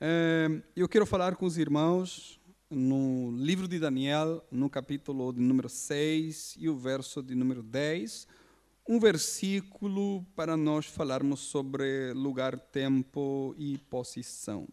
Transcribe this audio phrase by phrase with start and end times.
[0.00, 5.68] É, eu quero falar com os irmãos no livro de Daniel, no capítulo de número
[5.68, 8.26] 6 e o verso de número 10,
[8.88, 14.66] um versículo para nós falarmos sobre lugar, tempo e posição.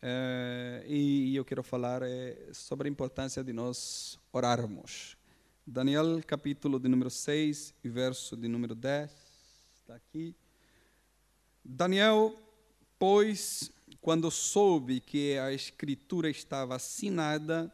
[0.00, 5.16] É, e eu quero falar é, sobre a importância de nós orarmos.
[5.66, 9.10] Daniel, capítulo de número 6 e verso de número 10,
[9.80, 10.34] está aqui.
[11.62, 12.34] Daniel,
[12.98, 13.70] pois,
[14.00, 17.72] quando soube que a escritura estava assinada,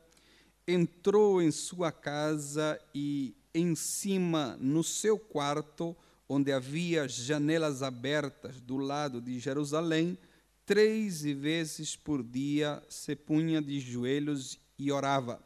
[0.67, 5.97] entrou em sua casa e em cima, no seu quarto,
[6.29, 10.19] onde havia janelas abertas do lado de Jerusalém,
[10.65, 15.41] três vezes por dia se punha de joelhos e orava.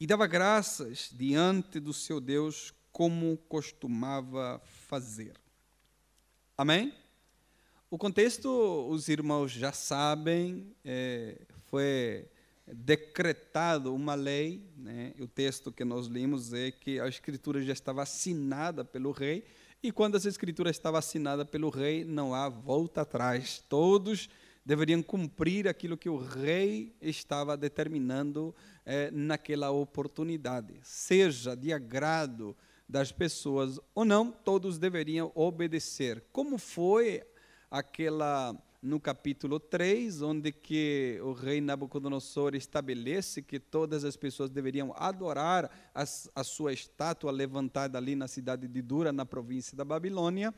[0.00, 5.34] E dava graças diante do seu Deus, como costumava fazer.
[6.56, 6.92] Amém?
[7.92, 8.48] O contexto,
[8.88, 12.24] os irmãos já sabem, é, foi
[12.64, 15.12] decretado uma lei, né?
[15.18, 19.42] o texto que nós lemos é que a escritura já estava assinada pelo rei,
[19.82, 23.60] e quando essa escritura estava assinada pelo rei, não há volta atrás.
[23.68, 24.28] Todos
[24.64, 28.54] deveriam cumprir aquilo que o rei estava determinando
[28.86, 32.56] é, naquela oportunidade, seja de agrado
[32.88, 36.22] das pessoas ou não, todos deveriam obedecer.
[36.32, 37.22] Como foi
[37.70, 44.94] aquela no capítulo 3, onde que o rei Nabucodonosor estabelece que todas as pessoas deveriam
[44.96, 46.02] adorar a,
[46.34, 50.54] a sua estátua levantada ali na cidade de Dura, na província da Babilônia,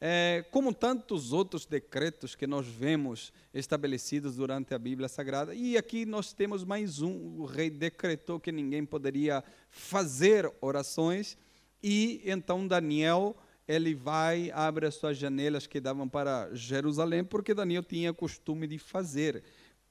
[0.00, 5.52] é, como tantos outros decretos que nós vemos estabelecidos durante a Bíblia Sagrada.
[5.52, 11.36] E aqui nós temos mais um: o rei decretou que ninguém poderia fazer orações,
[11.82, 17.82] e então Daniel ele vai, abre as suas janelas que davam para Jerusalém, porque Daniel
[17.82, 19.42] tinha costume de fazer.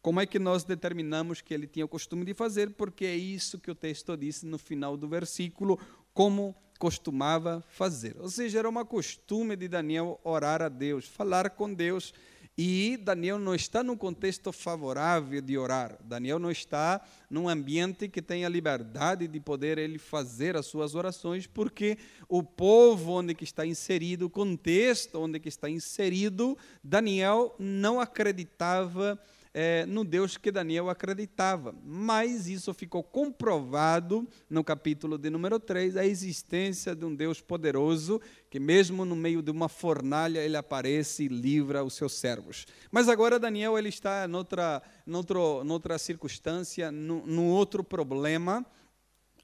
[0.02, 2.72] Como é que nós determinamos que ele tinha costume de fazer?
[2.72, 5.80] Porque é isso que o texto disse no final do versículo,
[6.14, 8.18] como costumava fazer.
[8.20, 12.14] Ou seja, era uma costume de Daniel orar a Deus, falar com Deus
[12.58, 15.98] e Daniel não está num contexto favorável de orar.
[16.04, 21.48] Daniel não está num ambiente que tenha liberdade de poder ele fazer as suas orações,
[21.48, 21.98] porque
[22.30, 29.20] o povo onde que está inserido, o contexto onde que está inserido, Daniel não acreditava
[29.54, 31.76] é, no Deus que Daniel acreditava.
[31.86, 38.20] Mas isso ficou comprovado no capítulo de número 3, a existência de um Deus poderoso,
[38.50, 42.66] que mesmo no meio de uma fornalha ele aparece e livra os seus servos.
[42.92, 48.66] Mas agora Daniel ele está noutra, noutra, noutra circunstância, num outro problema,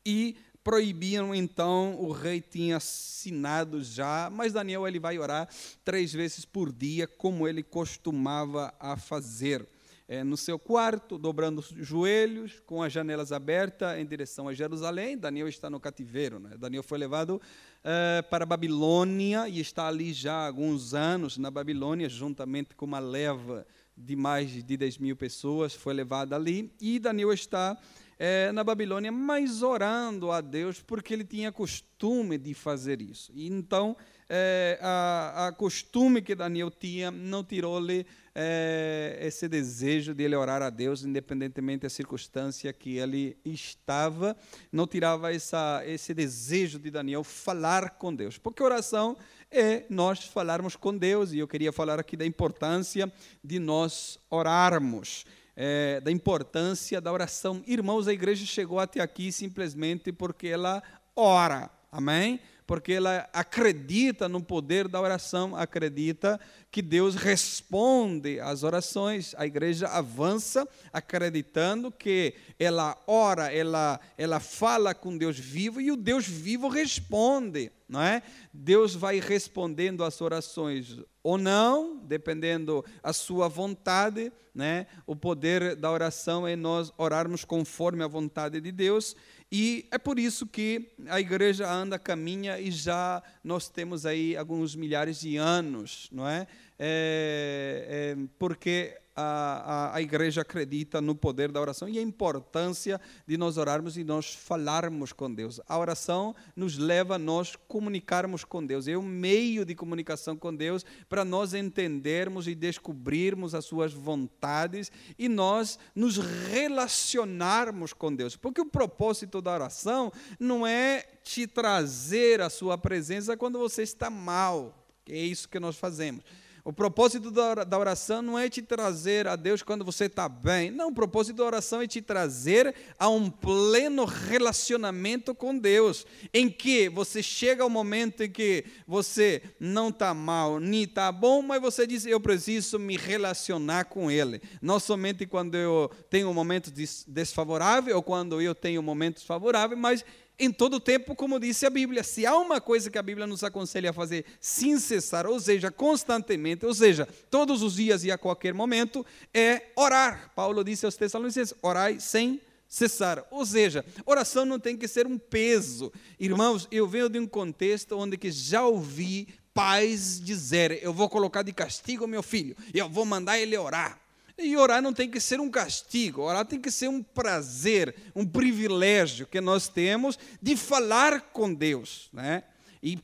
[0.05, 5.47] e proibiam então, o rei tinha assinado já, mas Daniel ele vai orar
[5.83, 9.67] três vezes por dia, como ele costumava a fazer
[10.09, 15.15] é, no seu quarto, dobrando os joelhos, com as janelas abertas em direção a Jerusalém.
[15.15, 16.39] Daniel está no cativeiro.
[16.39, 16.57] Né?
[16.57, 17.39] Daniel foi levado
[17.83, 22.87] é, para a Babilônia e está ali já há alguns anos na Babilônia, juntamente com
[22.87, 26.73] uma leva de mais de 10 mil pessoas, foi levada ali.
[26.81, 27.77] E Daniel está
[28.19, 33.31] é, na Babilônia, mas orando a Deus, porque ele tinha costume de fazer isso.
[33.33, 33.95] E então,
[34.29, 40.61] é, a, a, costume que Daniel tinha não tirou-lhe é, esse desejo de ele orar
[40.61, 44.35] a Deus, independentemente da circunstância que ele estava,
[44.69, 49.15] não tirava essa, esse desejo de Daniel falar com Deus, porque oração
[49.49, 53.11] é nós falarmos com Deus, e eu queria falar aqui da importância
[53.43, 55.25] de nós orarmos.
[55.61, 57.61] É, da importância da oração.
[57.67, 60.81] Irmãos, a igreja chegou até aqui simplesmente porque ela
[61.13, 62.39] ora, amém?
[62.69, 69.33] Porque ela acredita no poder da oração, acredita que Deus responde às orações.
[69.39, 75.95] A igreja avança acreditando que ela ora, ela, ela fala com Deus vivo e o
[75.95, 78.21] Deus vivo responde, não é?
[78.53, 84.85] Deus vai respondendo às orações ou não, dependendo a sua vontade, né?
[85.07, 89.15] O poder da oração é nós orarmos conforme a vontade de Deus
[89.51, 94.75] e é por isso que a igreja anda, caminha e já nós temos aí alguns
[94.75, 96.45] milhares de anos, não é?
[96.77, 103.01] é, é porque a, a, a, igreja acredita no poder da oração e a importância
[103.27, 105.59] de nós orarmos e nós falarmos com Deus.
[105.67, 108.87] A oração nos leva a nós comunicarmos com Deus.
[108.87, 114.89] É um meio de comunicação com Deus para nós entendermos e descobrirmos as suas vontades
[115.17, 118.37] e nós nos relacionarmos com Deus.
[118.37, 124.09] Porque o propósito da oração não é te trazer a sua presença quando você está
[124.09, 124.87] mal.
[125.09, 126.23] É isso que nós fazemos
[126.69, 130.69] O propósito da oração não é te trazer a Deus quando você está bem.
[130.69, 136.47] Não, o propósito da oração é te trazer a um pleno relacionamento com Deus, em
[136.47, 141.59] que você chega ao momento em que você não está mal, nem está bom, mas
[141.59, 144.39] você diz: Eu preciso me relacionar com Ele.
[144.61, 146.71] Não somente quando eu tenho um momento
[147.07, 150.05] desfavorável ou quando eu tenho momentos favoráveis, mas
[150.39, 152.03] em todo tempo, como disse a Bíblia.
[152.03, 155.69] Se há uma coisa que a Bíblia nos aconselha a fazer sem cessar, ou seja,
[155.69, 160.31] constantemente, ou seja, todos os dias e a qualquer momento, é orar.
[160.35, 163.25] Paulo disse aos Tessalonicenses: orai sem cessar.
[163.31, 165.91] Ou seja, oração não tem que ser um peso.
[166.19, 171.41] Irmãos, eu venho de um contexto onde que já ouvi pais dizer: eu vou colocar
[171.41, 173.99] de castigo meu filho, eu vou mandar ele orar.
[174.41, 178.25] E orar não tem que ser um castigo, orar tem que ser um prazer, um
[178.25, 182.09] privilégio que nós temos de falar com Deus.
[182.13, 182.43] Né?
[182.81, 182.97] E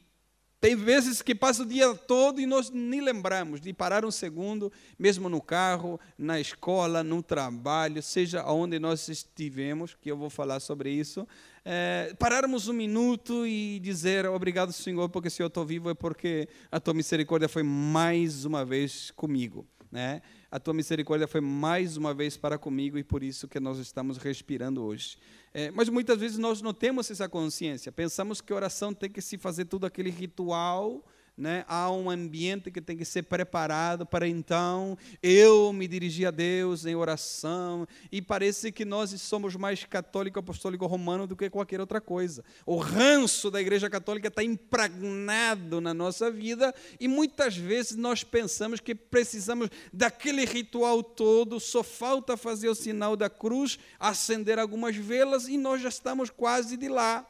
[0.65, 4.71] tem vezes que passa o dia todo e nós nem lembramos de parar um segundo,
[4.97, 10.59] mesmo no carro, na escola, no trabalho, seja onde nós estivemos, que eu vou falar
[10.59, 11.27] sobre isso,
[11.63, 16.47] é, pararmos um minuto e dizer obrigado, Senhor, porque se eu estou vivo é porque
[16.71, 19.67] a tua misericórdia foi mais uma vez comigo.
[19.91, 20.21] Né?
[20.56, 24.16] A tua misericórdia foi mais uma vez para comigo e por isso que nós estamos
[24.16, 25.18] respirando hoje.
[25.54, 29.38] É, mas muitas vezes nós não temos essa consciência, pensamos que oração tem que se
[29.38, 31.04] fazer tudo aquele ritual
[31.37, 31.65] né?
[31.67, 36.85] há um ambiente que tem que ser preparado para então eu me dirigir a Deus
[36.85, 37.87] em oração.
[38.11, 42.43] E parece que nós somos mais católico apostólico romano do que qualquer outra coisa.
[42.65, 48.79] O ranço da Igreja Católica está impregnado na nossa vida e muitas vezes nós pensamos
[48.79, 55.47] que precisamos daquele ritual todo, só falta fazer o sinal da cruz, acender algumas velas
[55.47, 57.27] e nós já estamos quase de lá.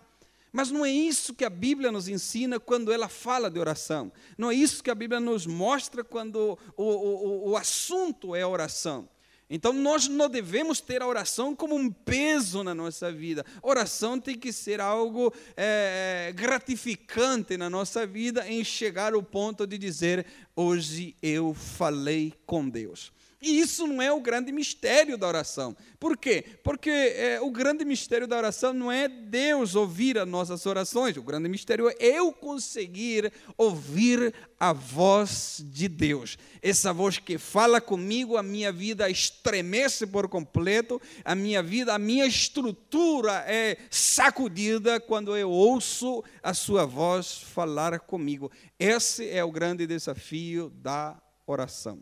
[0.56, 4.10] Mas não é isso que a Bíblia nos ensina quando ela fala de oração.
[4.38, 9.10] Não é isso que a Bíblia nos mostra quando o, o, o assunto é oração.
[9.50, 13.46] Então nós não devemos ter a oração como um peso na nossa vida.
[13.62, 19.78] oração tem que ser algo é, gratificante na nossa vida em chegar ao ponto de
[19.78, 20.26] dizer:
[20.56, 23.12] hoje eu falei com Deus.
[23.46, 25.78] E isso não é o grande mistério da oração.
[26.00, 26.44] Por quê?
[26.64, 31.22] Porque é, o grande mistério da oração não é Deus ouvir as nossas orações, o
[31.22, 36.40] grande mistério é eu conseguir ouvir a voz de Deus.
[36.60, 42.00] Essa voz que fala comigo, a minha vida estremece por completo, a minha vida, a
[42.00, 48.52] minha estrutura é sacudida quando eu ouço a sua voz falar comigo.
[48.80, 52.02] Esse é o grande desafio da oração.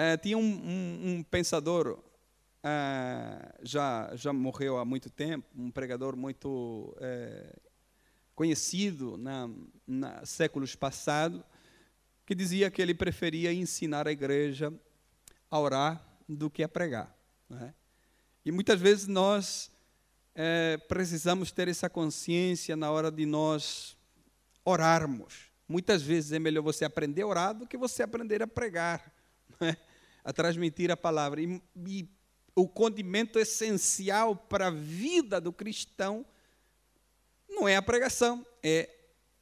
[0.00, 1.98] É, tinha um, um, um pensador,
[2.62, 7.58] é, já, já morreu há muito tempo, um pregador muito é,
[8.32, 9.50] conhecido na,
[9.84, 11.42] na séculos passados,
[12.24, 14.72] que dizia que ele preferia ensinar a igreja
[15.50, 17.12] a orar do que a pregar.
[17.50, 17.74] Né?
[18.44, 19.68] E muitas vezes nós
[20.32, 23.96] é, precisamos ter essa consciência na hora de nós
[24.64, 25.50] orarmos.
[25.68, 29.12] Muitas vezes é melhor você aprender a orar do que você aprender a pregar.
[29.60, 29.76] Né?
[30.28, 31.40] A transmitir a palavra.
[31.40, 32.06] E, e
[32.54, 36.22] o condimento essencial para a vida do cristão
[37.48, 38.90] não é a pregação, é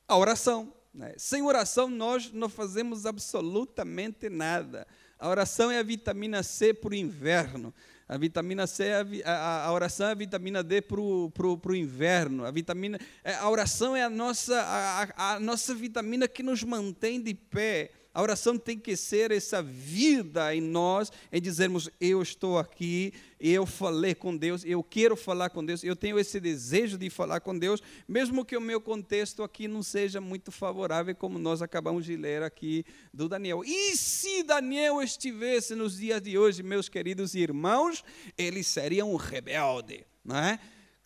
[0.06, 0.72] a oração.
[0.94, 1.12] Né?
[1.18, 4.86] Sem oração, nós não fazemos absolutamente nada.
[5.18, 7.74] A oração é a vitamina C para o inverno.
[8.08, 8.94] A vitamina C, é
[9.24, 12.44] a, a, a, oração é a vitamina D para o inverno.
[12.44, 17.20] A, vitamina, é, a oração é a nossa, a, a nossa vitamina que nos mantém
[17.20, 17.90] de pé.
[18.16, 23.66] A oração tem que ser essa vida em nós, em dizermos: Eu estou aqui, eu
[23.66, 27.58] falei com Deus, eu quero falar com Deus, eu tenho esse desejo de falar com
[27.58, 32.16] Deus, mesmo que o meu contexto aqui não seja muito favorável, como nós acabamos de
[32.16, 33.62] ler aqui do Daniel.
[33.62, 38.02] E se Daniel estivesse nos dias de hoje, meus queridos irmãos,
[38.38, 40.58] ele seria um rebelde, não é?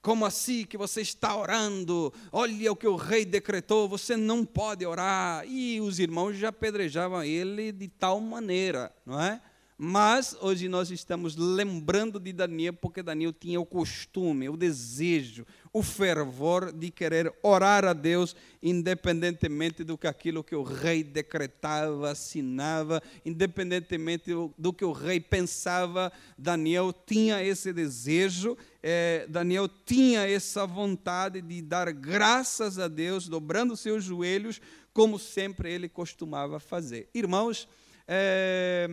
[0.03, 2.13] Como assim que você está orando?
[2.33, 5.45] Olha o que o rei decretou, você não pode orar.
[5.47, 9.41] E os irmãos já apedrejavam ele de tal maneira, não é?
[9.83, 15.83] Mas hoje nós estamos lembrando de Daniel, porque Daniel tinha o costume, o desejo, o
[15.83, 23.03] fervor de querer orar a Deus, independentemente do que aquilo que o rei decretava, assinava,
[23.25, 31.41] independentemente do que o rei pensava, Daniel tinha esse desejo, eh, Daniel tinha essa vontade
[31.41, 34.61] de dar graças a Deus, dobrando seus joelhos,
[34.93, 37.09] como sempre ele costumava fazer.
[37.15, 37.67] Irmãos,
[38.07, 38.87] eh,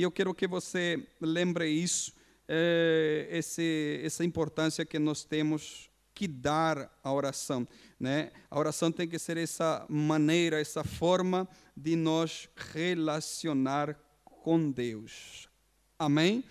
[0.00, 2.14] e eu quero que você lembre isso,
[2.48, 7.68] é, esse, essa importância que nós temos que dar a oração.
[7.98, 8.32] Né?
[8.50, 15.50] A oração tem que ser essa maneira, essa forma de nós relacionar com Deus.
[15.98, 16.44] Amém?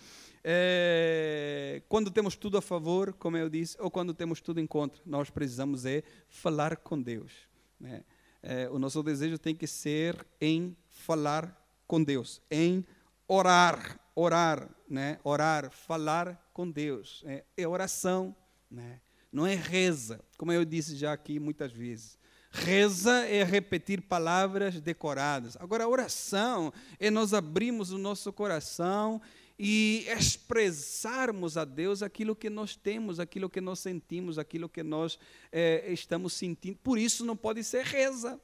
[0.44, 5.02] É, quando temos tudo a favor, como eu disse, ou quando temos tudo em contra,
[5.08, 7.32] nós precisamos é falar com Deus.
[7.80, 8.04] Né?
[8.44, 12.86] É, o nosso desejo tem que ser em falar com Deus, em
[13.30, 15.20] orar, orar, né?
[15.24, 17.24] Orar, falar com Deus.
[17.26, 18.36] É, é oração,
[18.70, 19.00] né?
[19.32, 22.18] Não é reza, como eu disse já aqui muitas vezes.
[22.52, 25.56] Reza é repetir palavras decoradas.
[25.58, 29.22] Agora, oração é nós abrirmos o nosso coração
[29.58, 35.20] e expressarmos a Deus aquilo que nós temos, aquilo que nós sentimos, aquilo que nós
[35.52, 36.80] é, estamos sentindo.
[36.80, 38.42] Por isso não pode ser reza.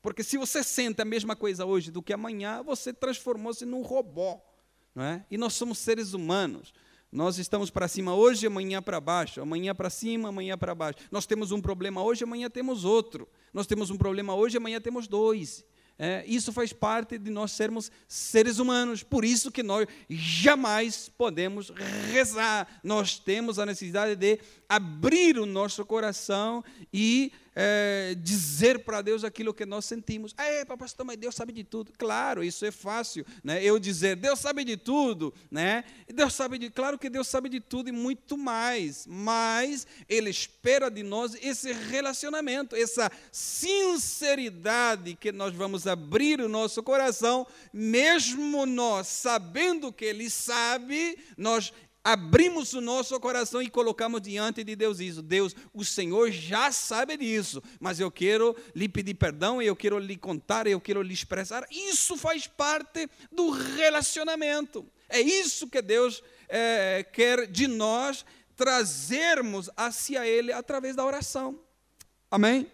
[0.00, 4.40] Porque se você sente a mesma coisa hoje do que amanhã, você transformou-se num robô.
[4.94, 5.24] Não é?
[5.30, 6.72] E nós somos seres humanos.
[7.10, 10.98] Nós estamos para cima hoje, amanhã para baixo, amanhã para cima, amanhã para baixo.
[11.10, 13.26] Nós temos um problema hoje, amanhã temos outro.
[13.52, 15.64] Nós temos um problema hoje, amanhã temos dois.
[15.98, 21.70] É, isso faz parte de nós sermos seres humanos, por isso que nós jamais podemos
[22.12, 22.80] rezar.
[22.84, 29.52] Nós temos a necessidade de abrir o nosso coração e é, dizer para Deus aquilo
[29.52, 30.32] que nós sentimos.
[30.38, 31.92] É, pastor, mas Deus sabe de tudo.
[31.98, 33.64] Claro, isso é fácil, né?
[33.64, 35.82] Eu dizer, Deus sabe de tudo, né?
[36.06, 40.88] Deus sabe de, claro que Deus sabe de tudo e muito mais, mas Ele espera
[40.88, 49.08] de nós esse relacionamento, essa sinceridade que nós vamos abrir o nosso coração, mesmo nós
[49.08, 51.72] sabendo que Ele sabe, nós
[52.02, 55.22] abrimos o nosso coração e colocamos diante de Deus isso.
[55.22, 60.16] Deus, o Senhor já sabe disso, mas eu quero lhe pedir perdão, eu quero lhe
[60.16, 61.66] contar, eu quero lhe expressar.
[61.70, 64.86] Isso faz parte do relacionamento.
[65.08, 68.24] É isso que Deus é, quer de nós
[68.56, 71.60] trazermos hacia Ele através da oração.
[72.30, 72.70] Amém?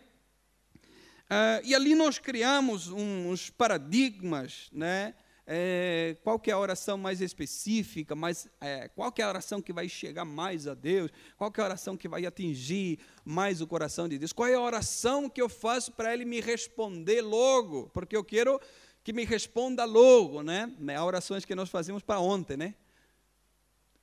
[1.28, 5.14] É, e ali nós criamos uns paradigmas, né?
[5.46, 9.60] É, qual que é a oração mais específica, mais, é, qual que é a oração
[9.60, 13.60] que vai chegar mais a Deus, qual que é a oração que vai atingir mais
[13.60, 17.20] o coração de Deus, qual é a oração que eu faço para Ele me responder
[17.20, 18.58] logo, porque eu quero
[19.02, 20.72] que me responda logo, né?
[20.96, 22.74] Há orações que nós fazemos para ontem, né?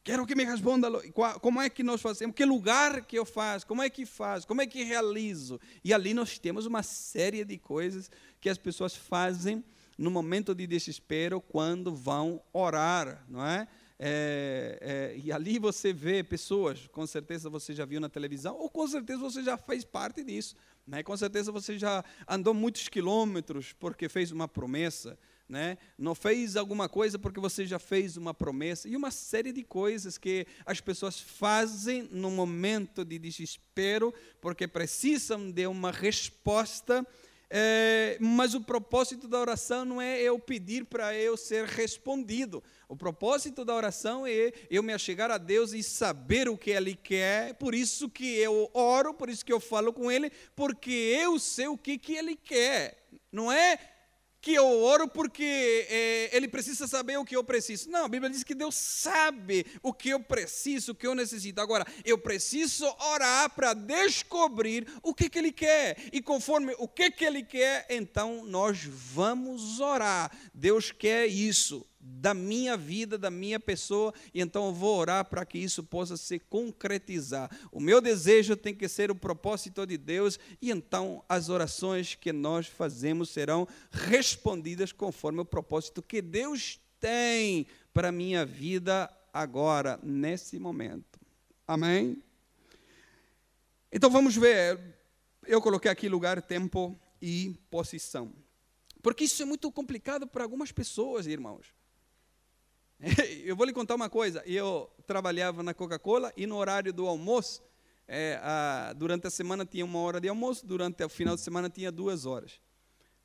[0.04, 1.12] Quero que me responda logo.
[1.40, 2.36] Como é que nós fazemos?
[2.36, 3.66] Que lugar que eu faço?
[3.66, 4.48] Como é que faço?
[4.48, 5.60] Como é que realizo?
[5.84, 9.64] E ali nós temos uma série de coisas que as pessoas fazem
[10.02, 13.68] no momento de desespero quando vão orar, não é?
[14.00, 18.68] É, é, e ali você vê pessoas, com certeza você já viu na televisão, ou
[18.68, 20.56] com certeza você já fez parte disso.
[20.88, 21.04] Né?
[21.04, 25.20] Com certeza você já andou muitos quilômetros porque fez uma promessa.
[25.48, 25.78] Né?
[26.00, 28.90] Não fez alguma coisa porque você já fez uma promessa.
[28.90, 35.52] E uma série de coisas que as pessoas fazem no momento de desespero porque precisam
[35.52, 37.06] de uma resposta
[37.54, 42.64] é, mas o propósito da oração não é eu pedir para eu ser respondido.
[42.88, 46.96] O propósito da oração é eu me achegar a Deus e saber o que Ele
[46.96, 47.56] quer.
[47.56, 51.68] Por isso que eu oro, por isso que eu falo com Ele, porque eu sei
[51.68, 53.06] o que, que Ele quer.
[53.30, 53.78] Não é
[54.42, 57.90] que eu oro porque é, ele precisa saber o que eu preciso.
[57.90, 61.62] Não, a Bíblia diz que Deus sabe o que eu preciso, o que eu necessito.
[61.62, 65.98] Agora, eu preciso orar para descobrir o que, que Ele quer.
[66.12, 70.32] E conforme o que, que Ele quer, então nós vamos orar.
[70.54, 75.46] Deus quer isso da minha vida, da minha pessoa, e então eu vou orar para
[75.46, 77.50] que isso possa se concretizar.
[77.72, 82.34] O meu desejo tem que ser o propósito de Deus, e então as orações que
[82.34, 90.00] nós fazemos serão respondidas conforme o propósito que Deus tem para a minha vida agora,
[90.02, 91.20] nesse momento.
[91.68, 92.22] Amém?
[93.92, 94.80] Então vamos ver.
[95.46, 98.32] Eu coloquei aqui lugar, tempo e posição.
[99.02, 101.81] Porque isso é muito complicado para algumas pessoas, irmãos.
[103.44, 104.44] Eu vou lhe contar uma coisa.
[104.46, 107.64] Eu trabalhava na Coca-Cola e no horário do almoço,
[108.08, 111.70] é, a, durante a semana tinha uma hora de almoço, durante o final de semana
[111.70, 112.62] tinha duas horas.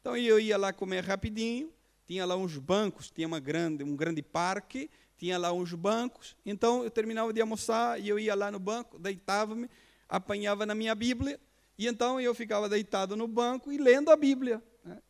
[0.01, 1.73] Então eu ia lá comer rapidinho,
[2.07, 6.37] tinha lá uns bancos, tinha uma grande, um grande parque, tinha lá uns bancos.
[6.45, 9.69] Então eu terminava de almoçar e eu ia lá no banco, deitava-me,
[10.09, 11.39] apanhava na minha Bíblia,
[11.77, 14.63] e então eu ficava deitado no banco e lendo a Bíblia.
[14.85, 15.03] Né?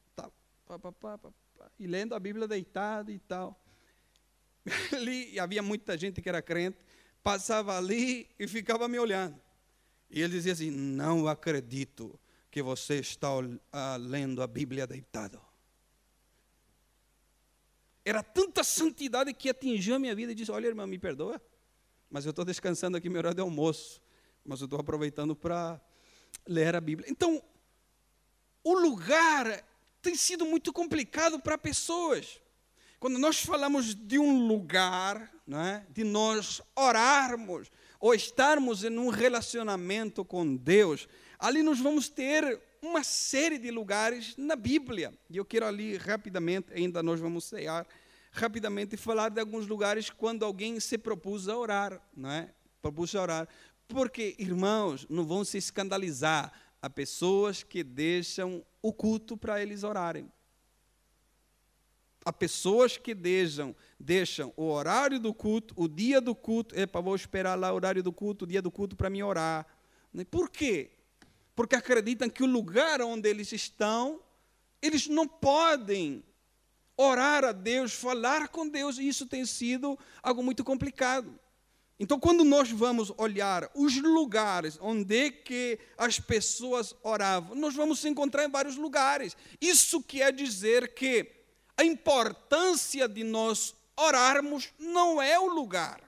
[1.79, 3.61] E lendo a Bíblia deitado e tal.
[4.93, 6.79] ali havia muita gente que era crente,
[7.23, 9.41] passava ali e ficava me olhando.
[10.11, 12.19] E ele dizia assim: Não acredito
[12.51, 13.45] que você está uh,
[13.99, 15.41] lendo a Bíblia deitado.
[18.05, 21.41] Era tanta santidade que atingiu a minha vida e disse: Olha, irmão, me perdoa,
[22.11, 24.01] mas eu estou descansando aqui meu horário de almoço.
[24.45, 25.81] mas eu estou aproveitando para
[26.47, 27.11] ler a Bíblia.
[27.11, 27.43] Então,
[28.63, 29.65] o lugar
[30.01, 32.41] tem sido muito complicado para pessoas.
[33.07, 35.87] Quando nós falamos de um lugar, é?
[35.89, 37.71] de nós orarmos
[38.01, 41.07] ou estarmos em um relacionamento com Deus,
[41.39, 45.17] ali nós vamos ter uma série de lugares na Bíblia.
[45.31, 47.87] E eu quero ali rapidamente, ainda nós vamos cear,
[48.33, 52.51] rapidamente falar de alguns lugares quando alguém se propôs a orar, não é?
[52.83, 53.49] Propôs a orar.
[53.87, 60.29] Porque, irmãos, não vão se escandalizar a pessoas que deixam o culto para eles orarem.
[62.27, 67.15] Há pessoas que deixam, deixam o horário do culto, o dia do culto, epa, vou
[67.15, 69.65] esperar lá o horário do culto, o dia do culto para me orar.
[70.29, 70.91] Por quê?
[71.55, 74.21] Porque acreditam que o lugar onde eles estão,
[74.83, 76.25] eles não podem
[76.97, 81.33] orar a Deus, falar com Deus, e isso tem sido algo muito complicado.
[81.97, 88.09] Então, quando nós vamos olhar os lugares onde que as pessoas oravam, nós vamos se
[88.09, 89.37] encontrar em vários lugares.
[89.61, 91.36] Isso quer dizer que
[91.77, 96.01] a importância de nós orarmos não é o lugar.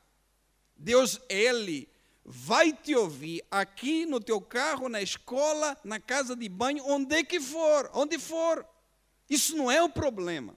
[0.76, 1.88] Deus, Ele
[2.24, 7.40] vai te ouvir aqui no teu carro, na escola, na casa de banho, onde que
[7.40, 8.66] for, onde for.
[9.28, 10.56] Isso não é o problema.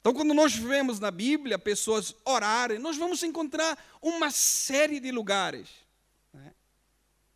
[0.00, 5.68] Então, quando nós vemos na Bíblia pessoas orarem, nós vamos encontrar uma série de lugares.
[6.32, 6.54] Né?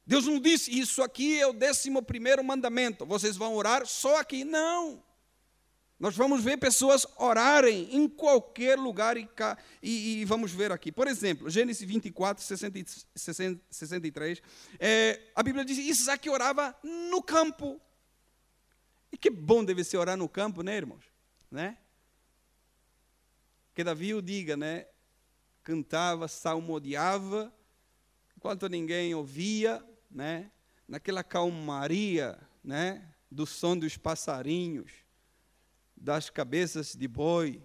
[0.07, 4.45] Deus não disse, isso aqui é o décimo primeiro mandamento, vocês vão orar só aqui.
[4.45, 5.03] Não.
[6.01, 9.29] Nós vamos ver pessoas orarem em qualquer lugar e,
[9.83, 10.91] e, e vamos ver aqui.
[10.91, 14.41] Por exemplo, Gênesis 24, 60, 63,
[14.79, 17.79] é, a Bíblia diz: Isaac orava no campo.
[19.13, 21.05] E que bom deve ser orar no campo, né, irmãos?
[21.51, 21.77] Né?
[23.75, 24.87] Que Davi o diga, né?
[25.63, 27.53] Cantava, salmodiava,
[28.35, 30.51] enquanto ninguém ouvia, né?
[30.89, 33.07] Naquela calmaria, né?
[33.31, 35.10] Do som dos passarinhos
[36.01, 37.63] das cabeças de boi,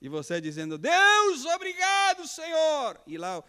[0.00, 3.00] e você dizendo, Deus, obrigado, Senhor.
[3.06, 3.42] E lá,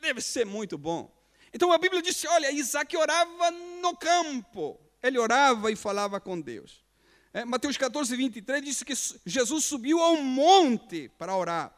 [0.00, 1.14] deve ser muito bom.
[1.52, 6.84] Então a Bíblia diz: olha, Isaac orava no campo, ele orava e falava com Deus.
[7.32, 11.74] É, Mateus 14, 23 diz que Jesus subiu ao monte para orar.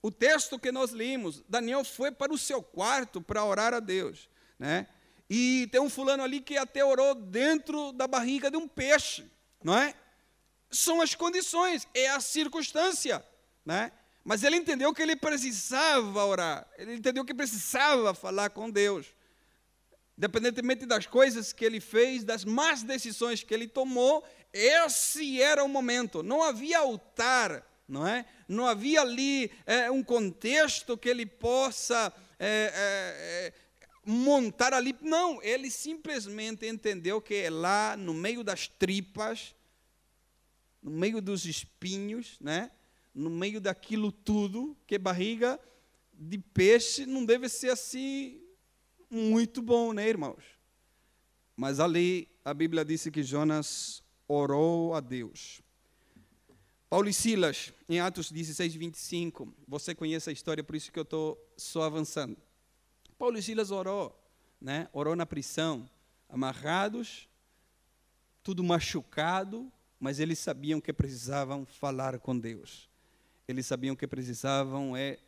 [0.00, 4.28] O texto que nós lemos, Daniel foi para o seu quarto para orar a Deus.
[4.58, 4.86] Né?
[5.36, 9.28] E tem um fulano ali que até orou dentro da barriga de um peixe,
[9.64, 9.92] não é?
[10.70, 13.20] São as condições, é a circunstância,
[13.66, 13.90] né?
[14.22, 19.08] Mas ele entendeu que ele precisava orar, ele entendeu que precisava falar com Deus.
[20.16, 25.68] Independentemente das coisas que ele fez, das más decisões que ele tomou, esse era o
[25.68, 26.22] momento.
[26.22, 28.24] Não havia altar, não é?
[28.46, 33.52] Não havia ali é, um contexto que ele possa é, é,
[34.04, 34.94] montar ali.
[35.00, 39.54] Não, ele simplesmente entendeu que é lá no meio das tripas,
[40.82, 42.70] no meio dos espinhos, né?
[43.14, 45.60] no meio daquilo tudo, que barriga
[46.12, 48.40] de peixe não deve ser assim
[49.08, 50.42] muito bom, né, irmãos?
[51.56, 55.62] Mas ali a Bíblia disse que Jonas orou a Deus.
[56.90, 61.04] Paulo e Silas, em Atos 16, 25, você conhece a história, por isso que eu
[61.04, 62.36] estou só avançando.
[63.18, 64.18] Paulo e Silas orou,
[64.60, 64.88] né?
[64.92, 65.88] orou na prisão,
[66.28, 67.28] amarrados,
[68.42, 72.88] tudo machucado, mas eles sabiam que precisavam falar com Deus.
[73.46, 75.18] Eles sabiam que precisavam é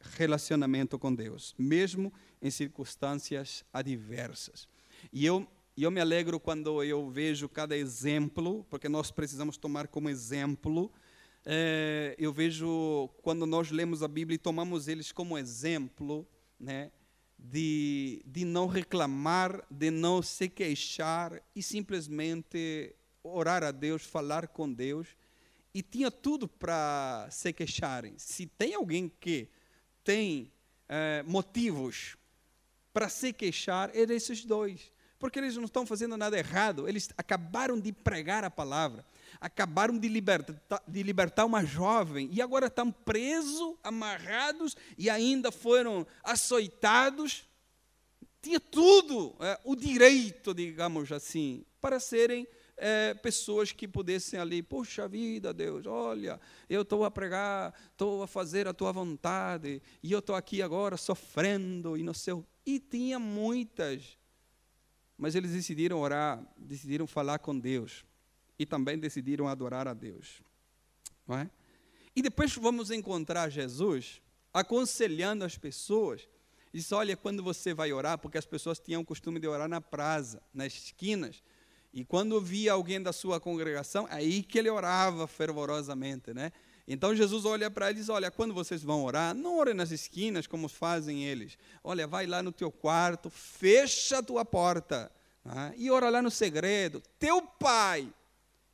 [0.00, 4.68] relacionamento com Deus, mesmo em circunstâncias adversas.
[5.12, 10.10] E eu eu me alegro quando eu vejo cada exemplo, porque nós precisamos tomar como
[10.10, 10.92] exemplo.
[11.46, 16.26] É, eu vejo quando nós lemos a Bíblia e tomamos eles como exemplo,
[16.60, 16.90] né?
[17.44, 24.72] De, de não reclamar, de não se queixar e simplesmente orar a Deus, falar com
[24.72, 25.08] Deus.
[25.74, 28.14] E tinha tudo para se queixarem.
[28.18, 29.48] Se tem alguém que
[30.04, 30.52] tem
[30.88, 32.16] é, motivos
[32.92, 34.92] para se queixar, é desses dois.
[35.18, 39.04] Porque eles não estão fazendo nada errado, eles acabaram de pregar a palavra
[39.40, 46.06] acabaram de libertar, de libertar uma jovem e agora estão presos, amarrados e ainda foram
[46.22, 47.48] açoitados.
[48.40, 55.06] Tinha tudo é, o direito, digamos assim, para serem é, pessoas que pudessem ali, poxa
[55.06, 60.18] vida, Deus, olha, eu estou a pregar, estou a fazer a tua vontade, e eu
[60.18, 62.44] estou aqui agora sofrendo e no seu.
[62.66, 64.18] E tinha muitas,
[65.16, 68.04] mas eles decidiram orar, decidiram falar com Deus
[68.62, 70.40] e também decidiram adorar a Deus.
[71.26, 71.50] Não é?
[72.14, 74.22] E depois vamos encontrar Jesus
[74.54, 76.28] aconselhando as pessoas.
[76.72, 79.80] Disse: Olha, quando você vai orar, porque as pessoas tinham o costume de orar na
[79.80, 81.42] praça, nas esquinas,
[81.92, 86.52] e quando via alguém da sua congregação, aí que ele orava fervorosamente, né?
[86.86, 90.68] Então Jesus olha para eles, olha, quando vocês vão orar, não orem nas esquinas como
[90.68, 91.58] fazem eles.
[91.82, 95.10] Olha, vai lá no teu quarto, fecha a tua porta
[95.44, 95.74] né?
[95.76, 97.02] e ora lá no segredo.
[97.18, 98.12] Teu pai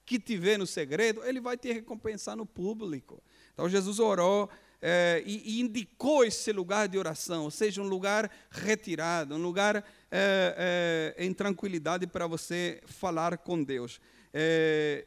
[0.08, 3.22] que te vê no segredo, ele vai te recompensar no público.
[3.52, 4.48] Então Jesus orou
[4.80, 9.84] é, e, e, indicou esse lugar de oração, ou seja, um lugar retirado, um lugar
[10.10, 14.00] é, é, em tranquilidade para você falar com Deus.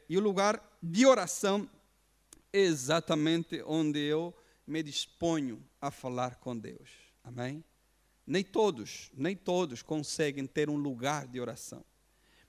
[0.07, 1.67] e o lugar de oração
[2.53, 4.35] exatamente onde eu
[4.67, 6.91] me disponho a falar com Deus.
[7.23, 7.63] Amém?
[8.27, 11.83] Nem todos, nem todos conseguem ter um lugar de oração.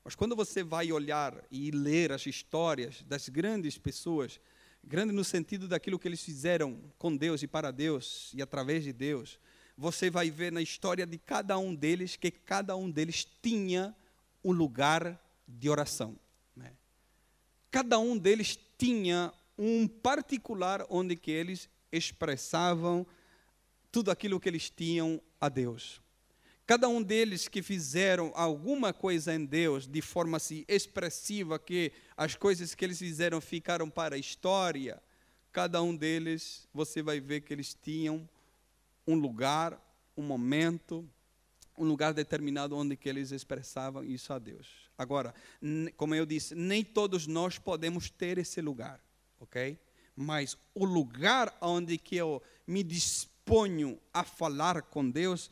[0.05, 4.41] Mas quando você vai olhar e ler as histórias das grandes pessoas,
[4.83, 8.93] grande no sentido daquilo que eles fizeram com Deus e para Deus e através de
[8.93, 9.38] Deus,
[9.77, 13.95] você vai ver na história de cada um deles que cada um deles tinha
[14.45, 16.19] um lugar de oração.
[16.55, 16.73] Né?
[17.71, 23.07] Cada um deles tinha um particular onde que eles expressavam
[23.91, 26.01] tudo aquilo que eles tinham a Deus.
[26.66, 32.35] Cada um deles que fizeram alguma coisa em Deus de forma assim expressiva que as
[32.35, 35.03] coisas que eles fizeram ficaram para a história,
[35.51, 38.29] cada um deles você vai ver que eles tinham
[39.07, 39.81] um lugar,
[40.16, 41.09] um momento,
[41.77, 44.68] um lugar determinado onde que eles expressavam isso a Deus.
[44.96, 45.35] Agora,
[45.96, 49.01] como eu disse, nem todos nós podemos ter esse lugar
[49.42, 49.79] ok?
[50.14, 55.51] Mas o lugar onde que eu me disponho a falar com Deus,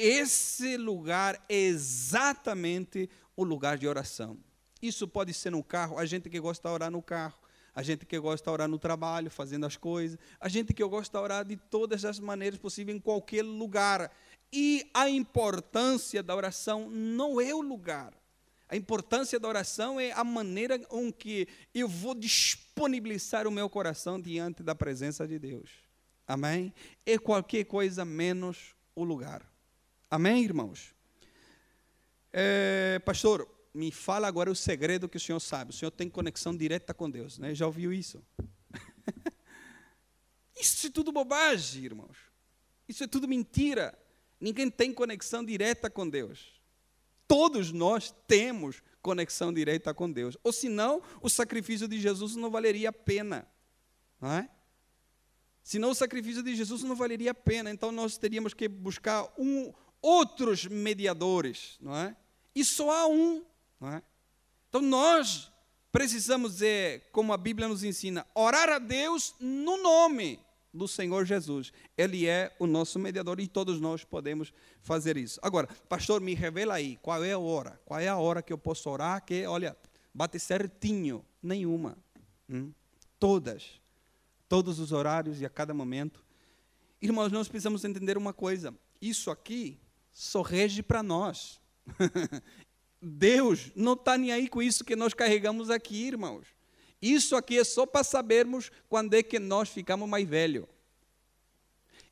[0.00, 4.38] esse lugar é exatamente o lugar de oração.
[4.80, 7.38] Isso pode ser no carro, a gente que gosta de orar no carro,
[7.74, 11.18] a gente que gosta de orar no trabalho, fazendo as coisas, a gente que gosta
[11.18, 14.10] de orar de todas as maneiras possíveis em qualquer lugar.
[14.50, 18.14] E a importância da oração não é o lugar,
[18.70, 24.20] a importância da oração é a maneira com que eu vou disponibilizar o meu coração
[24.20, 25.70] diante da presença de Deus.
[26.24, 26.72] Amém?
[27.04, 29.49] É qualquer coisa menos o lugar.
[30.10, 30.94] Amém, irmãos?
[32.32, 35.70] É, pastor, me fala agora o segredo que o senhor sabe.
[35.70, 37.54] O senhor tem conexão direta com Deus, né?
[37.54, 38.22] Já ouviu isso?
[40.60, 42.18] isso é tudo bobagem, irmãos.
[42.88, 43.96] Isso é tudo mentira.
[44.40, 46.60] Ninguém tem conexão direta com Deus
[47.30, 50.36] todos nós temos conexão direta com Deus.
[50.42, 53.46] Ou senão, o sacrifício de Jesus não valeria a pena.
[54.20, 54.50] Não é?
[55.62, 57.70] Senão o sacrifício de Jesus não valeria a pena.
[57.70, 61.76] Então nós teríamos que buscar um, outros mediadores.
[61.80, 62.16] Não é?
[62.54, 63.44] E só há um.
[63.80, 64.02] Não é?
[64.68, 65.50] Então nós
[65.90, 70.38] precisamos, é, como a Bíblia nos ensina, orar a Deus no nome
[70.72, 71.72] do Senhor Jesus.
[71.96, 75.40] Ele é o nosso mediador e todos nós podemos fazer isso.
[75.42, 77.80] Agora, pastor, me revela aí, qual é a hora?
[77.84, 79.76] Qual é a hora que eu posso orar que, olha,
[80.14, 81.24] bate certinho?
[81.42, 81.98] Nenhuma.
[82.48, 82.72] Hum?
[83.18, 83.80] Todas.
[84.48, 86.24] Todos os horários e a cada momento.
[87.02, 88.74] Irmãos, nós precisamos entender uma coisa.
[89.00, 89.80] Isso aqui
[90.20, 91.58] só rege para nós.
[93.00, 96.46] Deus não está nem aí com isso que nós carregamos aqui, irmãos.
[97.00, 100.66] Isso aqui é só para sabermos quando é que nós ficamos mais velhos.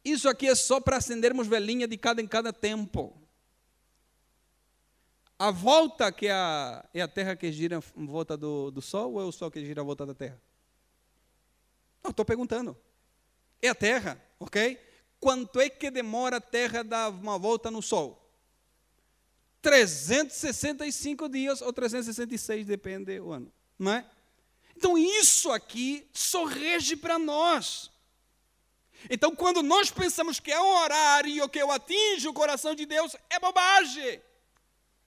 [0.03, 3.14] Isso aqui é só para acendermos velhinha de cada em cada tempo.
[5.38, 9.21] A volta que a, é a Terra que gira em volta do, do Sol ou
[9.21, 10.40] é o Sol que gira em volta da Terra?
[12.03, 12.75] Não, estou perguntando.
[13.61, 14.88] É a Terra, ok?
[15.20, 18.24] Quanto é que demora a Terra dar uma volta no Sol?
[19.61, 24.07] 365 dias ou 366, depende do ano, não é?
[24.76, 27.90] Então isso aqui só rege para nós.
[29.11, 33.14] Então, quando nós pensamos que é um horário que eu atinjo o coração de Deus,
[33.31, 34.20] é bobagem.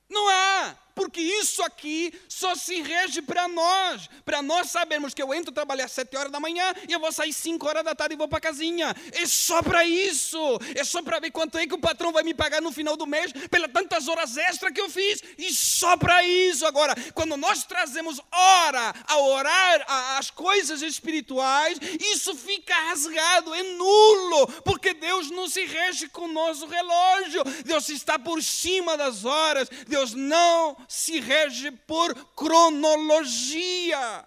[0.10, 5.34] Não há porque isso aqui só se rege para nós, para nós sabermos que eu
[5.34, 8.16] entro trabalhar às sete horas da manhã e eu vou sair cinco horas da tarde
[8.16, 8.96] e vou para casinha.
[9.12, 10.40] É só para isso,
[10.76, 13.06] é só para ver quanto é que o patrão vai me pagar no final do
[13.06, 16.66] mês pelas tantas horas extras que eu fiz, e só para isso.
[16.66, 19.86] Agora, quando nós trazemos hora a orar
[20.18, 26.34] as coisas espirituais, isso fica rasgado, é nulo, porque Deus não se rege com o
[26.34, 34.26] nosso relógio, Deus está por cima das horas, Deus não se rege por cronologia.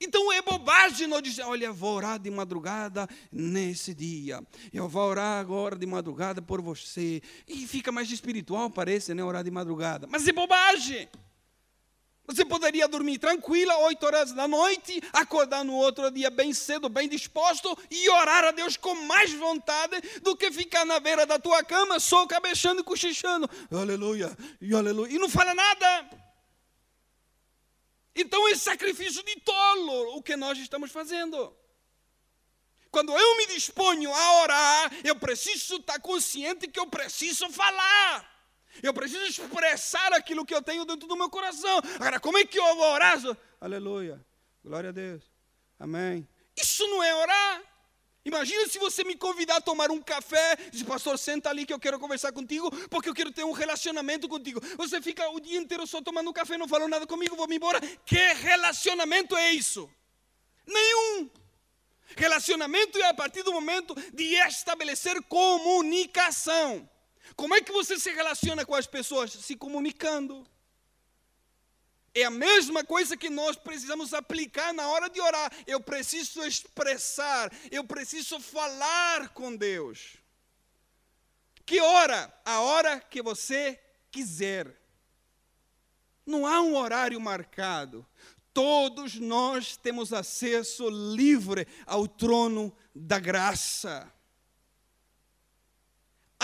[0.00, 4.42] Então é bobagem nós dizer, olha, vou orar de madrugada nesse dia.
[4.72, 7.22] Eu vou orar agora de madrugada por você.
[7.48, 9.24] E fica mais espiritual, parece, né?
[9.24, 10.06] Orar de madrugada.
[10.06, 11.08] Mas é bobagem.
[12.26, 17.08] Você poderia dormir tranquila, oito horas da noite, acordar no outro dia bem cedo, bem
[17.08, 21.62] disposto e orar a Deus com mais vontade do que ficar na beira da tua
[21.62, 23.48] cama só cabechando e cochichando.
[23.70, 25.12] Aleluia, e aleluia.
[25.14, 26.10] E não fala nada.
[28.14, 31.54] Então é sacrifício de tolo o que nós estamos fazendo.
[32.90, 38.35] Quando eu me disponho a orar, eu preciso estar consciente que eu preciso falar.
[38.82, 41.80] Eu preciso expressar aquilo que eu tenho dentro do meu coração.
[41.96, 43.18] Agora, como é que eu vou orar?
[43.60, 44.24] Aleluia.
[44.64, 45.22] Glória a Deus.
[45.78, 46.26] Amém.
[46.56, 47.62] Isso não é orar.
[48.24, 51.78] Imagina se você me convidar a tomar um café, diz, pastor, senta ali que eu
[51.78, 54.60] quero conversar contigo, porque eu quero ter um relacionamento contigo.
[54.76, 57.54] Você fica o dia inteiro só tomando um café, não falou nada comigo, vou me
[57.54, 57.80] embora.
[58.04, 59.88] Que relacionamento é isso?
[60.66, 61.30] Nenhum.
[62.16, 66.88] Relacionamento é a partir do momento de estabelecer comunicação.
[67.34, 69.32] Como é que você se relaciona com as pessoas?
[69.32, 70.46] Se comunicando.
[72.14, 75.52] É a mesma coisa que nós precisamos aplicar na hora de orar.
[75.66, 80.16] Eu preciso expressar, eu preciso falar com Deus.
[81.66, 82.32] Que hora?
[82.44, 83.78] A hora que você
[84.10, 84.74] quiser.
[86.24, 88.06] Não há um horário marcado.
[88.54, 94.10] Todos nós temos acesso livre ao trono da graça.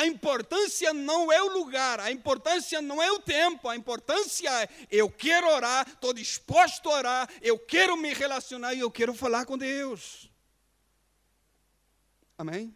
[0.02, 4.68] A importância não é o lugar, a importância não é o tempo, a importância é
[4.90, 9.46] eu quero orar, estou disposto a orar, eu quero me relacionar e eu quero falar
[9.46, 10.28] com Deus.
[12.36, 12.74] Amém?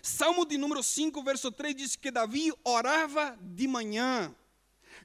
[0.00, 4.34] Salmo de número 5, verso 3 diz que Davi orava de manhã.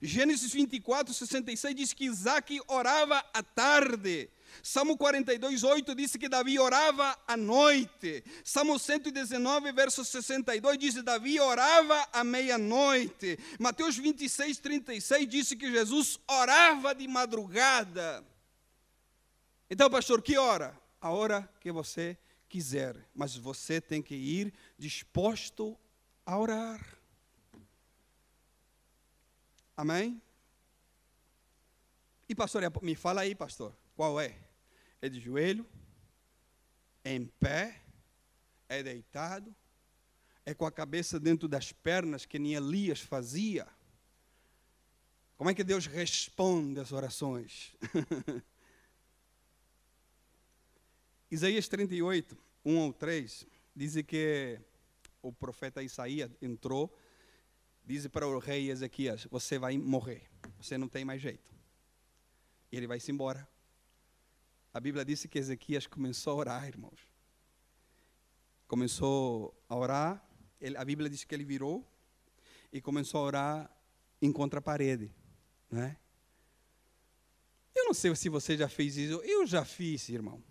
[0.01, 4.29] Gênesis 24, 66 diz que Isaac orava à tarde.
[4.61, 8.23] Salmo 42, 8 diz que Davi orava à noite.
[8.43, 13.37] Salmo 119, verso 62 diz que Davi orava à meia-noite.
[13.59, 18.25] Mateus 26, 36 diz que Jesus orava de madrugada.
[19.69, 20.77] Então, pastor, que hora?
[20.99, 22.17] A hora que você
[22.49, 25.77] quiser, mas você tem que ir disposto
[26.25, 26.97] a orar.
[29.77, 30.21] Amém?
[32.27, 34.33] E pastor, me fala aí, pastor, qual é?
[35.01, 35.67] É de joelho?
[37.03, 37.81] É em pé?
[38.69, 39.53] É deitado?
[40.45, 43.67] É com a cabeça dentro das pernas que nem Elias fazia?
[45.35, 47.75] Como é que Deus responde às orações?
[51.29, 54.61] Isaías 38, 1 ou 3, diz que
[55.21, 56.97] o profeta Isaías entrou,
[57.83, 60.23] diz para o rei Ezequias: Você vai morrer,
[60.57, 61.53] você não tem mais jeito.
[62.71, 63.45] E ele vai-se embora.
[64.73, 66.99] A Bíblia disse que Ezequias começou a orar, irmãos.
[68.67, 70.29] Começou a orar,
[70.61, 71.87] ele, a Bíblia diz que ele virou
[72.71, 73.77] e começou a orar
[74.21, 75.11] em contra a parede,
[75.71, 75.97] né?
[77.73, 80.43] Eu não sei se você já fez isso, eu já fiz, irmão.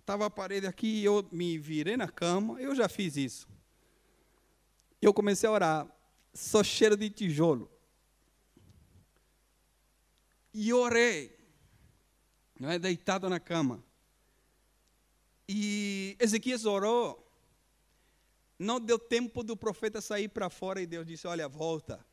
[0.00, 3.48] Estava a parede aqui, eu me virei na cama, eu já fiz isso.
[5.00, 5.98] Eu comecei a orar,
[6.34, 7.70] só cheiro de tijolo.
[10.52, 11.39] E orei
[12.60, 12.78] não é?
[12.78, 13.82] deitado na cama.
[15.48, 17.26] E Ezequias orou,
[18.58, 22.04] não deu tempo do profeta sair para fora e Deus disse: Olha, volta.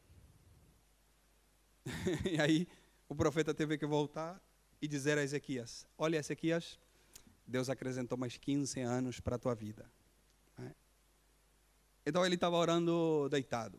[2.32, 2.68] e aí
[3.10, 4.42] o profeta teve que voltar
[4.82, 6.80] e dizer a Ezequias: Olha, Ezequias,
[7.46, 9.86] Deus acrescentou mais 15 anos para a tua vida.
[10.60, 10.72] É?
[12.06, 13.78] Então ele estava orando deitado.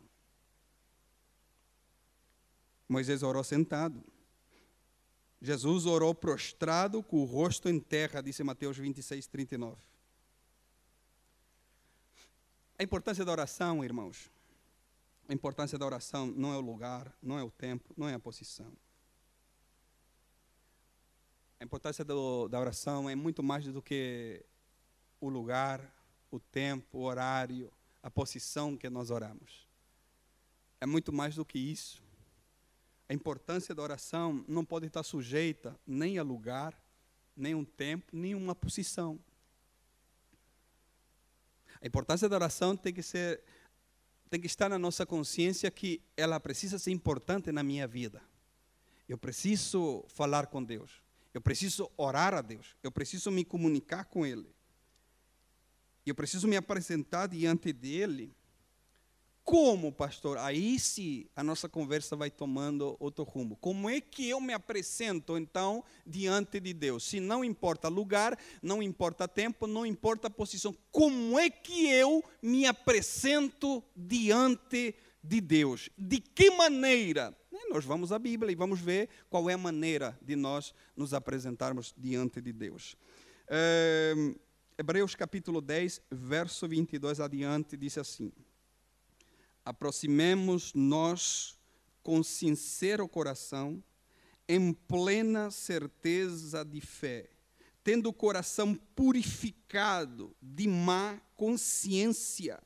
[2.87, 4.05] Moisés orou sentado.
[5.41, 9.77] Jesus orou prostrado com o rosto em terra, disse Mateus 26, 39.
[12.79, 14.31] A importância da oração, irmãos,
[15.29, 18.19] a importância da oração não é o lugar, não é o tempo, não é a
[18.19, 18.73] posição.
[21.61, 24.45] A importância do, da oração é muito mais do que
[25.21, 25.81] o lugar,
[26.31, 27.73] o tempo, o horário,
[28.03, 29.67] a posição que nós oramos.
[30.81, 32.03] É muito mais do que isso.
[33.09, 36.79] A importância da oração não pode estar sujeita nem a lugar,
[37.35, 39.19] nem um tempo, nem uma posição.
[41.81, 43.43] A importância da oração tem que ser
[44.29, 48.23] tem que estar na nossa consciência que ela precisa ser importante na minha vida.
[49.09, 51.03] Eu preciso falar com Deus.
[51.33, 52.77] Eu preciso orar a Deus.
[52.83, 54.55] Eu preciso me comunicar com Ele.
[56.05, 58.35] Eu preciso me apresentar diante dele
[59.49, 60.37] como, pastor?
[60.37, 63.57] Aí sim a nossa conversa vai tomando outro rumo.
[63.57, 67.05] Como é que eu me apresento, então, diante de Deus?
[67.05, 72.67] Se não importa lugar, não importa tempo, não importa posição, como é que eu me
[72.67, 75.89] apresento diante de Deus?
[75.97, 77.35] De que maneira?
[77.51, 81.15] É, nós vamos à Bíblia e vamos ver qual é a maneira de nós nos
[81.15, 82.99] apresentarmos diante de Deus.
[83.49, 84.13] É,
[84.77, 88.31] Hebreus capítulo 10, verso 22 adiante, diz assim:
[89.69, 91.59] Aproximemos nós
[92.03, 93.85] com sincero coração,
[94.49, 97.29] em plena certeza de fé,
[97.85, 102.59] tendo o coração purificado de má consciência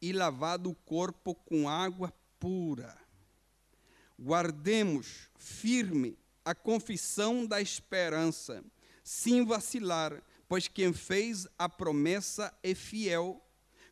[0.00, 2.96] e lavado o corpo com água pura.
[4.18, 8.64] Guardemos firme a confissão da esperança,
[9.04, 13.46] sem vacilar, pois quem fez a promessa é fiel.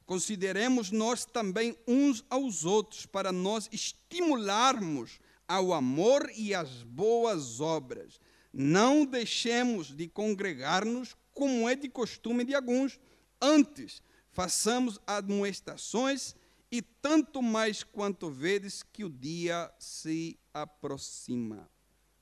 [0.08, 8.18] Consideremos nós também uns aos outros para nós estimularmos ao amor e às boas obras.
[8.50, 12.98] Não deixemos de congregar-nos como é de costume de alguns.
[13.38, 16.34] Antes, façamos admoestações
[16.72, 21.68] e tanto mais quanto vedes que o dia se aproxima.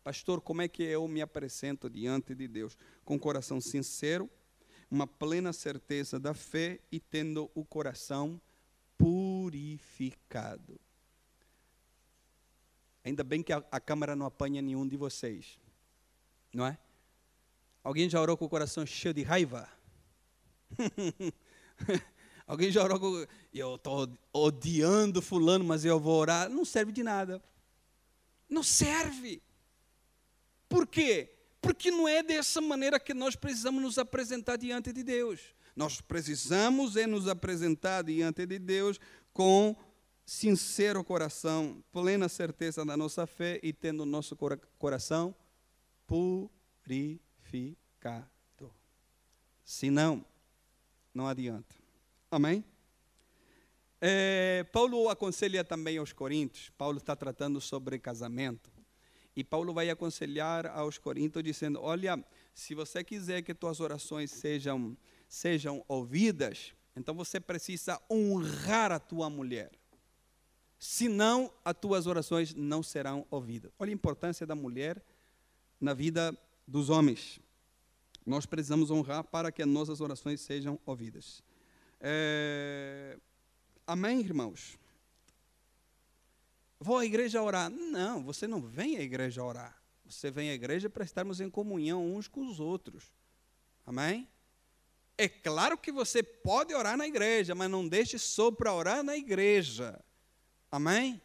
[0.03, 2.77] Pastor, como é que eu me apresento diante de Deus?
[3.05, 4.29] Com coração sincero,
[4.90, 8.40] uma plena certeza da fé e tendo o coração
[8.96, 10.81] purificado.
[13.05, 15.59] Ainda bem que a, a câmera não apanha nenhum de vocês,
[16.53, 16.79] não é?
[17.85, 19.68] Alguém já orou com o coração cheio de raiva?
[22.46, 23.27] Alguém já orou com.
[23.53, 26.49] Eu estou odiando Fulano, mas eu vou orar.
[26.49, 27.42] Não serve de nada.
[28.49, 29.42] Não serve.
[30.68, 31.36] Por quê?
[31.66, 35.40] Porque não é dessa maneira que nós precisamos nos apresentar diante de Deus.
[35.74, 39.00] Nós precisamos é nos apresentar diante de Deus
[39.33, 39.76] com
[40.24, 44.37] sincero coração, plena certeza da nossa fé e tendo o nosso
[44.79, 45.35] coração
[46.07, 47.16] purificado.
[49.64, 50.24] Senão,
[51.12, 51.74] não adianta.
[52.31, 52.64] Amém?
[54.00, 56.70] É, Paulo aconselha também aos Coríntios.
[56.79, 58.75] Paulo está tratando sobre casamento.
[59.37, 64.96] E Paulo vai aconselhar aos Coríntios dizendo: Olha, se você quiser que tuas orações sejam,
[65.29, 69.70] sejam ouvidas, então você precisa honrar a tua mulher
[70.79, 73.72] senão as tuas orações não serão ouvidas.
[73.79, 75.03] Olha a importância da mulher
[75.81, 77.40] na vida dos homens.
[78.25, 81.42] Nós precisamos honrar para que as nossas orações sejam ouvidas.
[82.01, 83.18] É...
[83.87, 84.79] Amém, irmãos?
[86.78, 87.70] Vou à igreja orar.
[87.70, 89.76] Não, você não vem à igreja orar.
[90.04, 93.12] Você vem à igreja para estarmos em comunhão uns com os outros.
[93.84, 94.28] Amém?
[95.18, 99.16] É claro que você pode orar na igreja, mas não deixe só para orar na
[99.16, 99.98] igreja.
[100.70, 101.20] Amém?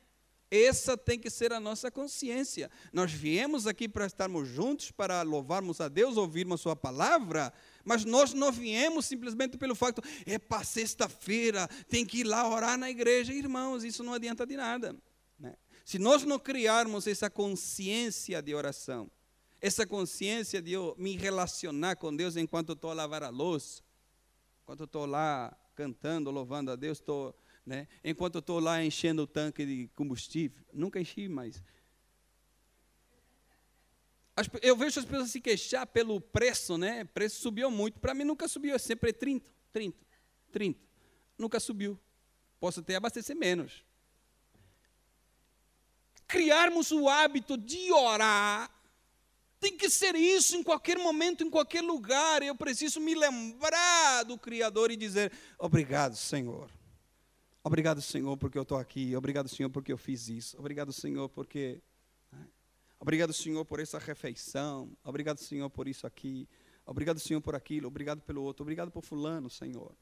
[0.50, 2.70] Essa tem que ser a nossa consciência.
[2.92, 7.54] Nós viemos aqui para estarmos juntos, para louvarmos a Deus, ouvirmos a Sua palavra,
[7.86, 12.78] mas nós não viemos simplesmente pelo facto, é para sexta-feira, tem que ir lá orar
[12.78, 13.34] na igreja.
[13.34, 14.96] Irmãos, isso não adianta de nada.
[15.92, 19.12] Se nós não criarmos essa consciência de oração,
[19.60, 23.84] essa consciência de eu me relacionar com Deus enquanto estou a lavar a louça,
[24.64, 27.90] enquanto estou lá cantando, louvando a Deus, estou né?
[28.06, 30.64] enquanto estou lá enchendo o tanque de combustível.
[30.72, 31.62] Nunca enchi, mas.
[34.62, 37.04] Eu vejo as pessoas se queixar pelo preço, né?
[37.04, 38.00] O preço subiu muito.
[38.00, 39.98] Para mim nunca subiu, é sempre 30, 30,
[40.54, 40.80] 30.
[41.38, 42.00] Nunca subiu.
[42.62, 43.84] Posso até abastecer menos.
[46.32, 48.72] Criarmos o hábito de orar
[49.60, 52.42] tem que ser isso em qualquer momento, em qualquer lugar.
[52.42, 56.72] Eu preciso me lembrar do Criador e dizer: Obrigado, Senhor.
[57.62, 59.14] Obrigado, Senhor, porque eu estou aqui.
[59.14, 60.58] Obrigado, Senhor, porque eu fiz isso.
[60.58, 61.82] Obrigado, Senhor, porque.
[62.32, 62.48] Né?
[62.98, 64.90] Obrigado, Senhor, por essa refeição.
[65.04, 66.48] Obrigado, Senhor, por isso aqui.
[66.86, 67.88] Obrigado, Senhor, por aquilo.
[67.88, 68.64] Obrigado pelo outro.
[68.64, 69.94] Obrigado por Fulano, Senhor.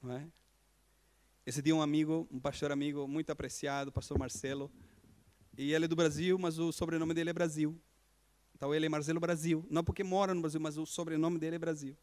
[0.00, 0.26] Não é?
[1.44, 4.70] Esse dia, um amigo, um pastor amigo muito apreciado, pastor Marcelo,
[5.56, 7.78] e ele é do Brasil, mas o sobrenome dele é Brasil.
[8.54, 9.66] Então ele é Marcelo Brasil.
[9.70, 11.96] Não porque mora no Brasil, mas o sobrenome dele é Brasil.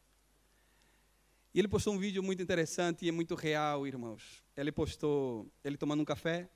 [1.54, 4.42] E ele postou um vídeo muito interessante e é muito real, irmãos.
[4.56, 6.48] Ele postou ele tomando um café,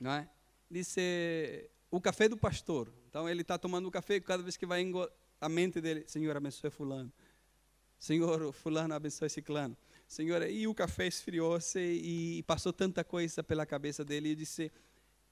[0.00, 0.28] não é?
[0.70, 2.92] Disse o café do pastor.
[3.08, 4.84] Então ele está tomando um café e cada vez que vai
[5.40, 7.12] a mente dele, Senhor abençoe fulano.
[7.98, 9.76] Senhor, fulano abençoe ciclano.
[10.06, 14.70] Senhor, e o café esfriou-se e passou tanta coisa pela cabeça dele e disse: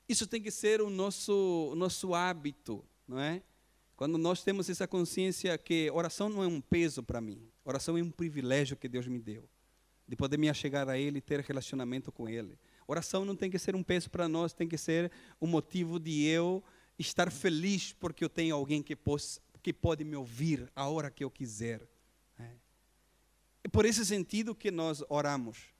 [0.09, 3.43] Isso tem que ser o nosso o nosso hábito, não é?
[3.97, 8.03] Quando nós temos essa consciência que oração não é um peso para mim, oração é
[8.03, 9.49] um privilégio que Deus me deu,
[10.09, 12.59] de poder me achegar a Ele e ter relacionamento com Ele.
[12.87, 16.25] Oração não tem que ser um peso para nós, tem que ser um motivo de
[16.25, 16.63] eu
[16.99, 21.23] estar feliz porque eu tenho alguém que, pos, que pode me ouvir a hora que
[21.23, 21.89] eu quiser.
[23.65, 25.73] É por esse sentido que nós oramos.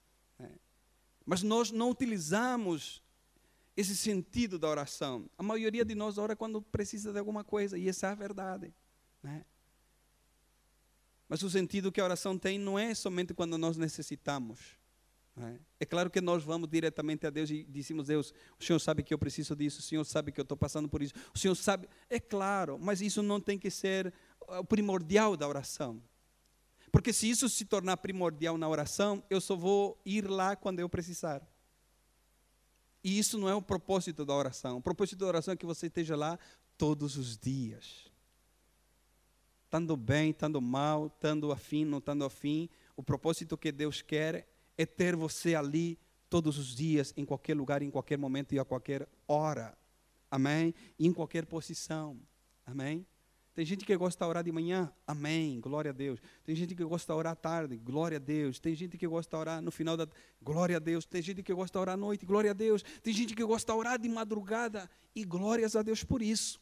[1.27, 3.03] Mas nós não utilizamos
[3.77, 5.29] esse sentido da oração.
[5.37, 8.73] A maioria de nós ora quando precisa de alguma coisa, e essa é a verdade.
[9.23, 9.45] Né?
[11.29, 14.79] Mas o sentido que a oração tem não é somente quando nós necessitamos.
[15.35, 15.59] Né?
[15.81, 19.14] É claro que nós vamos diretamente a Deus e dizemos: Deus, o Senhor sabe que
[19.14, 21.89] eu preciso disso, o Senhor sabe que eu estou passando por isso, o Senhor sabe.
[22.11, 24.12] É claro, mas isso não tem que ser
[24.47, 26.03] o primordial da oração.
[26.91, 30.89] Porque se isso se tornar primordial na oração, eu só vou ir lá quando eu
[30.91, 31.43] precisar.
[33.03, 34.76] E isso não é o propósito da oração.
[34.78, 36.38] O propósito da oração é que você esteja lá
[36.78, 38.11] todos os dias.
[39.64, 42.68] Estando bem, estando mal, estando afim, não estando afim.
[42.96, 44.46] O propósito que Deus quer
[44.76, 45.98] é ter você ali
[46.28, 49.76] todos os dias, em qualquer lugar, em qualquer momento e a qualquer hora.
[50.30, 50.74] Amém?
[50.98, 52.18] E em qualquer posição.
[52.64, 53.07] Amém?
[53.55, 56.18] Tem gente que gosta de orar de manhã, amém, glória a Deus.
[56.42, 58.59] Tem gente que gosta de orar à tarde, glória a Deus.
[58.59, 60.09] Tem gente que gosta de orar no final da
[60.40, 61.05] glória a Deus.
[61.05, 62.82] Tem gente que gosta de orar à noite, glória a Deus.
[63.03, 66.59] Tem gente que gosta de orar de madrugada e glórias a Deus por isso.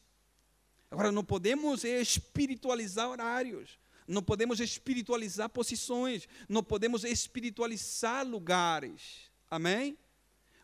[0.89, 9.97] Agora, não podemos espiritualizar horários, não podemos espiritualizar posições, não podemos espiritualizar lugares, amém?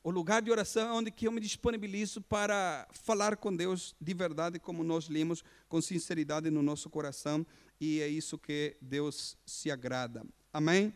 [0.08, 4.14] O lugar de oração é onde que eu me disponibilizo para falar com Deus de
[4.14, 7.46] verdade, como nós lemos, com sinceridade no nosso coração,
[7.78, 10.26] e é isso que Deus se agrada.
[10.54, 10.94] Amém?